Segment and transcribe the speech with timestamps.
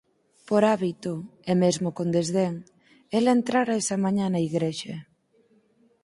[0.47, 1.13] Por hábito
[1.51, 2.53] e mesmo con desdén
[3.17, 4.97] ela entrara esa mañá na igrexa.